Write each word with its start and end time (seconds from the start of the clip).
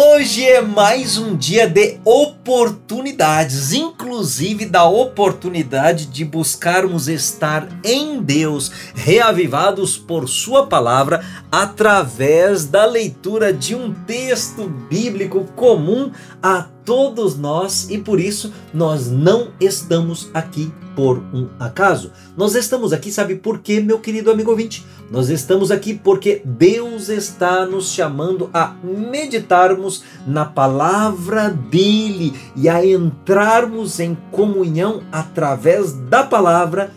Hoje 0.00 0.46
é 0.46 0.60
mais 0.60 1.18
um 1.18 1.36
dia 1.36 1.68
de 1.68 1.98
oportunidades, 2.04 3.72
inclusive 3.72 4.64
da 4.64 4.84
oportunidade 4.84 6.06
de 6.06 6.24
buscarmos 6.24 7.08
estar 7.08 7.66
em 7.82 8.22
Deus, 8.22 8.70
reavivados 8.94 9.98
por 9.98 10.28
Sua 10.28 10.68
palavra, 10.68 11.26
através 11.50 12.64
da 12.64 12.84
leitura 12.84 13.52
de 13.52 13.74
um 13.74 13.92
texto 13.92 14.68
bíblico 14.88 15.42
comum 15.56 16.12
a 16.40 16.68
todos 16.88 17.36
nós 17.36 17.90
e 17.90 17.98
por 17.98 18.18
isso 18.18 18.50
nós 18.72 19.10
não 19.10 19.48
estamos 19.60 20.30
aqui 20.32 20.72
por 20.96 21.18
um 21.34 21.46
acaso. 21.60 22.12
Nós 22.34 22.54
estamos 22.54 22.94
aqui, 22.94 23.12
sabe 23.12 23.34
por 23.34 23.58
quê, 23.58 23.78
meu 23.78 23.98
querido 23.98 24.30
amigo 24.30 24.50
ouvinte? 24.50 24.86
Nós 25.10 25.28
estamos 25.28 25.70
aqui 25.70 25.92
porque 25.92 26.40
Deus 26.46 27.10
está 27.10 27.66
nos 27.66 27.92
chamando 27.92 28.48
a 28.54 28.74
meditarmos 28.82 30.02
na 30.26 30.46
palavra 30.46 31.50
dele 31.50 32.32
e 32.56 32.70
a 32.70 32.82
entrarmos 32.82 34.00
em 34.00 34.16
comunhão 34.32 35.02
através 35.12 35.92
da 35.92 36.24
palavra 36.24 36.90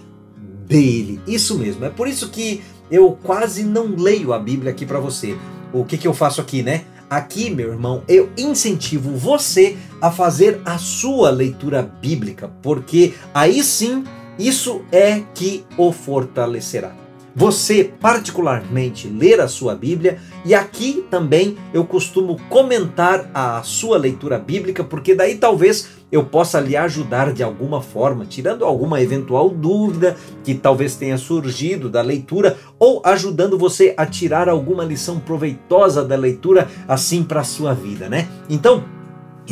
dele. 0.69 1.19
Isso 1.27 1.57
mesmo. 1.57 1.83
É 1.83 1.89
por 1.89 2.07
isso 2.07 2.29
que 2.29 2.61
eu 2.89 3.11
quase 3.21 3.65
não 3.65 3.93
leio 3.93 4.31
a 4.31 4.39
Bíblia 4.39 4.71
aqui 4.71 4.85
para 4.85 5.01
você. 5.01 5.37
O 5.73 5.83
que, 5.83 5.97
que 5.97 6.07
eu 6.07 6.13
faço 6.13 6.39
aqui, 6.39 6.63
né? 6.63 6.85
Aqui, 7.11 7.49
meu 7.49 7.73
irmão, 7.73 8.03
eu 8.07 8.31
incentivo 8.37 9.17
você 9.17 9.75
a 10.01 10.09
fazer 10.09 10.61
a 10.63 10.77
sua 10.77 11.29
leitura 11.29 11.81
bíblica, 11.81 12.49
porque 12.61 13.13
aí 13.33 13.61
sim 13.65 14.05
isso 14.39 14.81
é 14.93 15.21
que 15.35 15.65
o 15.77 15.91
fortalecerá 15.91 16.95
você 17.35 17.83
particularmente 17.83 19.07
ler 19.07 19.39
a 19.39 19.47
sua 19.47 19.75
Bíblia 19.75 20.19
e 20.43 20.53
aqui 20.53 21.05
também 21.09 21.57
eu 21.73 21.85
costumo 21.85 22.39
comentar 22.49 23.29
a 23.33 23.61
sua 23.63 23.97
leitura 23.97 24.37
bíblica, 24.37 24.83
porque 24.83 25.15
daí 25.15 25.35
talvez 25.35 26.01
eu 26.11 26.25
possa 26.25 26.59
lhe 26.59 26.75
ajudar 26.75 27.31
de 27.31 27.41
alguma 27.41 27.81
forma, 27.81 28.25
tirando 28.25 28.65
alguma 28.65 29.01
eventual 29.01 29.49
dúvida 29.49 30.17
que 30.43 30.53
talvez 30.53 30.95
tenha 30.95 31.17
surgido 31.17 31.89
da 31.89 32.01
leitura 32.01 32.57
ou 32.77 33.01
ajudando 33.05 33.57
você 33.57 33.93
a 33.95 34.05
tirar 34.05 34.49
alguma 34.49 34.83
lição 34.83 35.19
proveitosa 35.19 36.03
da 36.03 36.17
leitura 36.17 36.67
assim 36.87 37.23
para 37.23 37.41
a 37.41 37.45
sua 37.45 37.73
vida, 37.73 38.09
né? 38.09 38.27
Então, 38.49 38.83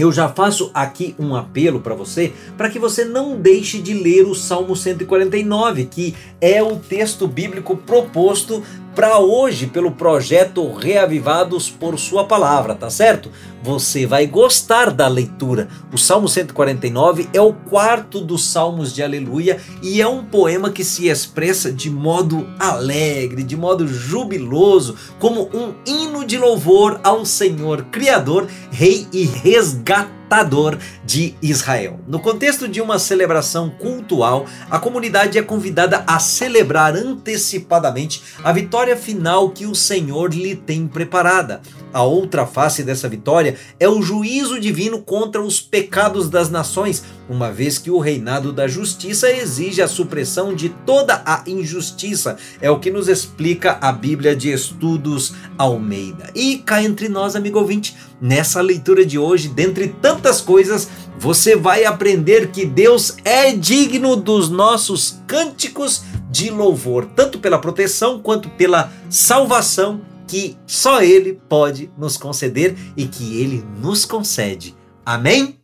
eu 0.01 0.11
já 0.11 0.29
faço 0.29 0.71
aqui 0.73 1.15
um 1.19 1.35
apelo 1.35 1.79
para 1.79 1.95
você, 1.95 2.33
para 2.57 2.69
que 2.69 2.79
você 2.79 3.03
não 3.03 3.37
deixe 3.37 3.79
de 3.79 3.93
ler 3.93 4.25
o 4.25 4.35
Salmo 4.35 4.75
149, 4.75 5.85
que 5.85 6.15
é 6.39 6.61
o 6.63 6.77
texto 6.77 7.27
bíblico 7.27 7.75
proposto 7.75 8.63
para 8.99 9.17
hoje 9.17 9.65
pelo 9.65 9.91
projeto 9.91 10.73
Reavivados 10.73 11.69
por 11.69 11.97
Sua 11.97 12.25
Palavra, 12.25 12.75
tá 12.75 12.89
certo? 12.89 13.31
Você 13.63 14.05
vai 14.05 14.27
gostar 14.27 14.91
da 14.91 15.07
leitura. 15.07 15.69
O 15.93 15.97
Salmo 15.97 16.27
149 16.27 17.29
é 17.31 17.39
o 17.39 17.53
quarto 17.53 18.19
dos 18.19 18.43
Salmos 18.51 18.93
de 18.93 19.01
Aleluia 19.01 19.57
e 19.81 20.01
é 20.01 20.07
um 20.09 20.25
poema 20.25 20.69
que 20.69 20.83
se 20.83 21.07
expressa 21.07 21.71
de 21.71 21.89
modo 21.89 22.45
alegre, 22.59 23.41
de 23.41 23.55
modo 23.55 23.87
jubiloso, 23.87 24.97
como 25.17 25.49
um 25.53 25.73
hino 25.87 26.25
de 26.25 26.37
louvor 26.37 26.99
ao 27.01 27.25
Senhor, 27.25 27.85
Criador, 27.85 28.49
Rei 28.69 29.07
e 29.13 29.23
Resgatador 29.23 30.18
matador 30.29 30.77
de 31.03 31.33
Israel. 31.41 31.99
No 32.07 32.19
contexto 32.19 32.67
de 32.67 32.79
uma 32.79 32.99
celebração 32.99 33.67
cultual, 33.67 34.45
a 34.69 34.77
comunidade 34.77 35.39
é 35.39 35.41
convidada 35.41 36.03
a 36.05 36.19
celebrar 36.19 36.95
antecipadamente 36.95 38.21
a 38.43 38.51
vitória 38.51 38.95
final 38.95 39.49
que 39.49 39.65
o 39.65 39.73
Senhor 39.73 40.31
lhe 40.31 40.55
tem 40.55 40.87
preparada. 40.87 41.61
A 41.91 42.03
outra 42.03 42.45
face 42.45 42.83
dessa 42.83 43.09
vitória 43.09 43.55
é 43.79 43.89
o 43.89 44.03
juízo 44.03 44.59
divino 44.59 45.01
contra 45.01 45.41
os 45.41 45.59
pecados 45.59 46.29
das 46.29 46.47
nações, 46.47 47.03
uma 47.27 47.51
vez 47.51 47.79
que 47.79 47.89
o 47.89 47.97
reinado 47.97 48.53
da 48.53 48.67
justiça 48.67 49.31
exige 49.31 49.81
a 49.81 49.87
supressão 49.87 50.53
de 50.53 50.69
toda 50.69 51.23
a 51.25 51.43
injustiça. 51.47 52.37
É 52.61 52.69
o 52.69 52.79
que 52.79 52.91
nos 52.91 53.07
explica 53.07 53.79
a 53.81 53.91
Bíblia 53.91 54.35
de 54.35 54.51
Estudos 54.51 55.33
Almeida. 55.57 56.29
E 56.35 56.57
cá 56.57 56.83
entre 56.83 57.09
nós, 57.09 57.35
amigo 57.35 57.57
ouvinte, 57.57 57.95
nessa 58.21 58.61
leitura 58.61 59.05
de 59.05 59.17
hoje, 59.17 59.47
dentre 59.47 59.87
tantas 59.87 60.41
coisas, 60.41 60.89
você 61.17 61.55
vai 61.55 61.85
aprender 61.85 62.49
que 62.51 62.65
Deus 62.65 63.15
é 63.23 63.51
digno 63.51 64.15
dos 64.15 64.49
nossos 64.49 65.19
cânticos 65.27 66.03
de 66.29 66.49
louvor, 66.49 67.05
tanto 67.15 67.39
pela 67.39 67.59
proteção 67.59 68.19
quanto 68.19 68.49
pela 68.49 68.91
salvação 69.09 70.01
que 70.27 70.55
só 70.67 71.01
Ele 71.01 71.39
pode 71.49 71.91
nos 71.97 72.15
conceder 72.15 72.75
e 72.95 73.05
que 73.07 73.41
Ele 73.41 73.65
nos 73.81 74.05
concede. 74.05 74.75
Amém? 75.05 75.55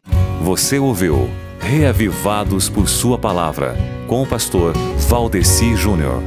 Você 0.41 0.79
ouviu 0.79 1.29
Reavivados 1.59 2.69
por 2.69 2.87
Sua 2.87 3.17
Palavra, 3.17 3.75
com 4.07 4.21
o 4.21 4.27
pastor 4.27 4.73
Valdeci 5.07 5.75
Júnior. 5.75 6.21